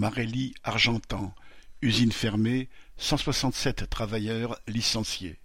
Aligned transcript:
Marelli 0.00 0.54
Argentan, 0.64 1.34
usine 1.82 2.10
fermée, 2.10 2.70
cent 2.96 3.18
soixante-sept 3.18 3.90
travailleurs 3.90 4.58
licenciés. 4.66 5.38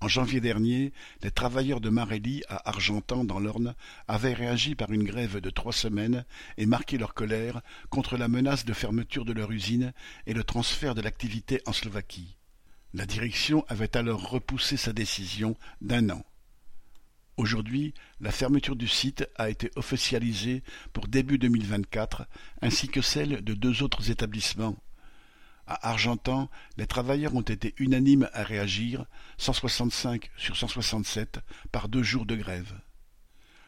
En 0.00 0.06
janvier 0.06 0.40
dernier, 0.40 0.92
les 1.24 1.32
travailleurs 1.32 1.80
de 1.80 1.90
Marelli 1.90 2.44
à 2.48 2.68
Argentan 2.68 3.24
dans 3.24 3.40
l'Orne 3.40 3.74
avaient 4.06 4.34
réagi 4.34 4.76
par 4.76 4.92
une 4.92 5.02
grève 5.02 5.40
de 5.40 5.50
trois 5.50 5.72
semaines 5.72 6.24
et 6.58 6.66
marqué 6.66 6.96
leur 6.96 7.12
colère 7.12 7.60
contre 7.90 8.16
la 8.16 8.28
menace 8.28 8.64
de 8.64 8.72
fermeture 8.72 9.24
de 9.24 9.32
leur 9.32 9.50
usine 9.50 9.92
et 10.28 10.32
le 10.32 10.44
transfert 10.44 10.94
de 10.94 11.00
l'activité 11.00 11.60
en 11.66 11.72
Slovaquie. 11.72 12.36
La 12.94 13.04
direction 13.04 13.64
avait 13.66 13.96
alors 13.96 14.30
repoussé 14.30 14.76
sa 14.76 14.92
décision 14.92 15.56
d'un 15.80 16.10
an. 16.10 16.24
Aujourd'hui, 17.38 17.94
la 18.20 18.32
fermeture 18.32 18.74
du 18.74 18.88
site 18.88 19.28
a 19.36 19.48
été 19.48 19.70
officialisée 19.76 20.64
pour 20.92 21.06
début 21.06 21.38
2024, 21.38 22.26
ainsi 22.62 22.88
que 22.88 23.00
celle 23.00 23.44
de 23.44 23.54
deux 23.54 23.84
autres 23.84 24.10
établissements. 24.10 24.74
À 25.68 25.90
Argentan, 25.90 26.50
les 26.78 26.88
travailleurs 26.88 27.36
ont 27.36 27.42
été 27.42 27.76
unanimes 27.78 28.28
à 28.32 28.42
réagir, 28.42 29.06
165 29.36 30.32
sur 30.36 30.56
167, 30.56 31.38
par 31.70 31.88
deux 31.88 32.02
jours 32.02 32.26
de 32.26 32.34
grève. 32.34 32.72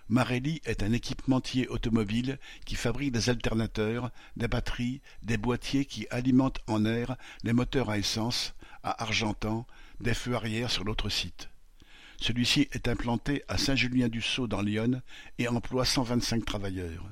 Marelli 0.09 0.61
est 0.65 0.83
un 0.83 0.93
équipementier 0.93 1.69
automobile 1.69 2.41
qui 2.67 2.75
fabrique 2.75 3.13
des 3.13 3.31
alternateurs, 3.31 4.11
des 4.37 4.49
batteries, 4.49 5.01
des 5.23 5.37
boîtiers 5.37 5.85
qui 5.85 6.09
alimentent 6.11 6.59
en 6.67 6.85
air 6.85 7.15
les 7.45 7.53
moteurs 7.53 7.91
à 7.91 7.99
essence, 7.99 8.53
à 8.83 9.01
Argentan, 9.05 9.65
des 10.01 10.15
feux 10.15 10.35
arrière 10.35 10.73
sur 10.73 10.83
l'autre 10.83 11.09
site. 11.09 11.50
Celui-ci 12.21 12.69
est 12.73 12.87
implanté 12.87 13.43
à 13.49 13.57
Saint-Julien-du-Sault 13.57 14.47
dans 14.47 14.61
l'Yonne 14.61 15.03
et 15.39 15.49
emploie 15.49 15.87
cent 15.87 16.03
vingt-cinq 16.03 16.45
travailleurs. 16.45 17.07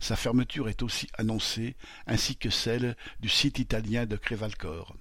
Sa 0.00 0.16
fermeture 0.16 0.70
est 0.70 0.82
aussi 0.82 1.06
annoncée, 1.18 1.76
ainsi 2.06 2.36
que 2.36 2.48
celle 2.48 2.96
du 3.20 3.28
site 3.28 3.58
italien 3.58 4.06
de 4.06 4.16
Crevalcore. 4.16 4.96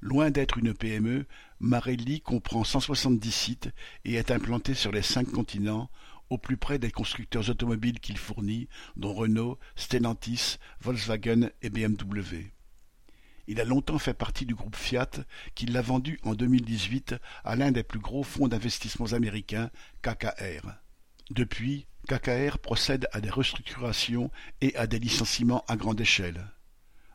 Loin 0.00 0.30
d'être 0.30 0.56
une 0.58 0.72
PME, 0.72 1.26
Marelli 1.58 2.20
comprend 2.20 2.62
cent 2.62 2.80
soixante-dix 2.80 3.32
sites 3.32 3.70
et 4.04 4.14
est 4.14 4.30
implanté 4.30 4.74
sur 4.74 4.92
les 4.92 5.02
cinq 5.02 5.30
continents, 5.30 5.90
au 6.30 6.38
plus 6.38 6.56
près 6.56 6.78
des 6.78 6.92
constructeurs 6.92 7.50
automobiles 7.50 7.98
qu'il 7.98 8.18
fournit, 8.18 8.68
dont 8.96 9.14
Renault, 9.14 9.58
Stellantis, 9.74 10.58
Volkswagen 10.80 11.50
et 11.60 11.70
BMW. 11.70 12.52
Il 13.48 13.60
a 13.60 13.64
longtemps 13.64 13.98
fait 13.98 14.14
partie 14.14 14.44
du 14.44 14.54
groupe 14.54 14.76
Fiat, 14.76 15.10
qui 15.54 15.66
l'a 15.66 15.82
vendu 15.82 16.18
en 16.24 16.34
2018 16.34 17.14
à 17.44 17.54
l'un 17.54 17.70
des 17.70 17.84
plus 17.84 18.00
gros 18.00 18.24
fonds 18.24 18.48
d'investissement 18.48 19.12
américains, 19.12 19.70
KKR. 20.02 20.72
Depuis, 21.30 21.86
KKR 22.08 22.58
procède 22.58 23.08
à 23.12 23.20
des 23.20 23.30
restructurations 23.30 24.30
et 24.60 24.74
à 24.76 24.86
des 24.86 24.98
licenciements 24.98 25.64
à 25.68 25.76
grande 25.76 26.00
échelle. 26.00 26.46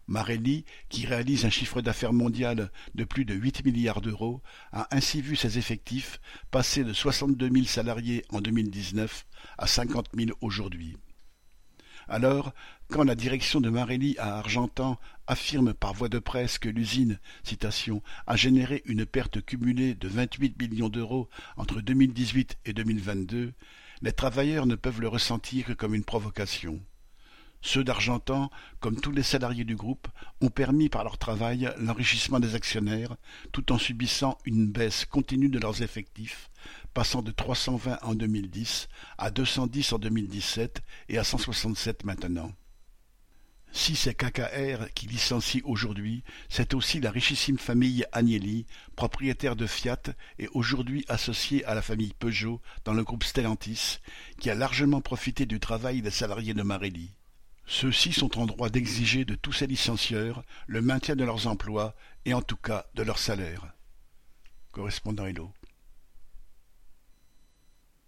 Marelli, 0.07 0.65
qui 0.89 1.05
réalise 1.05 1.45
un 1.45 1.49
chiffre 1.49 1.81
d'affaires 1.81 2.11
mondial 2.11 2.71
de 2.95 3.03
plus 3.03 3.23
de 3.23 3.33
8 3.33 3.65
milliards 3.65 4.01
d'euros, 4.01 4.41
a 4.73 4.93
ainsi 4.95 5.21
vu 5.21 5.35
ses 5.35 5.57
effectifs 5.57 6.19
passer 6.49 6.83
de 6.83 6.91
62 6.91 7.49
000 7.49 7.65
salariés 7.65 8.25
en 8.29 8.41
2019 8.41 9.25
à 9.57 9.67
50 9.67 10.09
000 10.17 10.31
aujourd'hui. 10.41 10.97
Alors, 12.13 12.51
quand 12.89 13.05
la 13.05 13.15
direction 13.15 13.61
de 13.61 13.69
Marelli 13.69 14.17
à 14.17 14.35
Argentan 14.35 14.99
affirme 15.27 15.73
par 15.73 15.93
voie 15.93 16.09
de 16.09 16.19
presse 16.19 16.59
que 16.59 16.67
l'usine 16.67 17.21
a 18.27 18.35
généré 18.35 18.81
une 18.83 19.05
perte 19.05 19.41
cumulée 19.45 19.95
de 19.95 20.09
28 20.09 20.61
millions 20.61 20.89
d'euros 20.89 21.29
entre 21.55 21.79
2018 21.79 22.57
et 22.65 22.73
2022, 22.73 23.53
les 24.01 24.11
travailleurs 24.11 24.65
ne 24.65 24.75
peuvent 24.75 24.99
le 24.99 25.07
ressentir 25.07 25.65
que 25.65 25.71
comme 25.71 25.95
une 25.95 26.03
provocation. 26.03 26.81
Ceux 27.61 27.83
d'Argentan, 27.83 28.49
comme 28.79 28.99
tous 28.99 29.11
les 29.11 29.23
salariés 29.23 29.63
du 29.63 29.75
groupe, 29.75 30.07
ont 30.41 30.49
permis 30.49 30.89
par 30.89 31.03
leur 31.03 31.17
travail 31.17 31.71
l'enrichissement 31.77 32.39
des 32.39 32.55
actionnaires, 32.55 33.15
tout 33.51 33.71
en 33.71 33.77
subissant 33.77 34.37
une 34.45 34.67
baisse 34.67 35.05
continue 35.05 35.49
de 35.49 35.59
leurs 35.59 35.83
effectifs, 35.83 36.49
passant 36.93 37.21
de 37.21 37.31
320 37.31 37.99
en 38.01 38.15
2010 38.15 38.89
à 39.17 39.29
210 39.29 39.93
en 39.93 39.99
2017 39.99 40.81
et 41.09 41.19
à 41.19 41.23
167 41.23 42.03
maintenant. 42.03 42.51
Si 43.73 43.95
c'est 43.95 44.15
KKR 44.15 44.91
qui 44.93 45.07
licencie 45.07 45.61
aujourd'hui, 45.63 46.23
c'est 46.49 46.73
aussi 46.73 46.99
la 46.99 47.09
richissime 47.09 47.57
famille 47.57 48.03
Agnelli, 48.11 48.65
propriétaire 48.97 49.55
de 49.55 49.65
Fiat 49.65 50.01
et 50.39 50.49
aujourd'hui 50.53 51.05
associée 51.07 51.63
à 51.63 51.73
la 51.73 51.81
famille 51.81 52.13
Peugeot 52.19 52.59
dans 52.83 52.93
le 52.93 53.03
groupe 53.03 53.23
Stellantis, 53.23 53.99
qui 54.39 54.49
a 54.49 54.55
largement 54.55 54.99
profité 54.99 55.45
du 55.45 55.61
travail 55.61 56.01
des 56.01 56.11
salariés 56.11 56.53
de 56.53 56.63
Marelli. 56.63 57.11
Ceux-ci 57.73 58.11
sont 58.11 58.37
en 58.37 58.47
droit 58.47 58.69
d'exiger 58.69 59.23
de 59.23 59.33
tous 59.33 59.53
ces 59.53 59.65
licencieurs 59.65 60.43
le 60.67 60.81
maintien 60.81 61.15
de 61.15 61.23
leurs 61.23 61.47
emplois 61.47 61.95
et 62.25 62.33
en 62.33 62.41
tout 62.41 62.57
cas 62.57 62.85
de 62.95 63.01
leurs 63.01 63.17
salaires. 63.17 63.73
Correspondant 64.73 65.25
Hello. 65.25 65.53